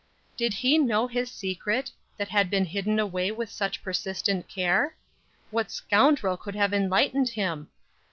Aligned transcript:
Did 0.35 0.55
he 0.55 0.79
know 0.79 1.05
his 1.07 1.29
secret, 1.29 1.91
that 2.17 2.29
had 2.29 2.49
been 2.49 2.65
hidden 2.65 2.97
away 2.97 3.31
with 3.31 3.51
such 3.51 3.83
persistent 3.83 4.47
care? 4.47 4.95
What 5.51 5.69
scoundrel 5.69 6.37
could 6.37 6.55
have 6.55 6.73
enlightened 6.73 7.29
him? 7.29 7.69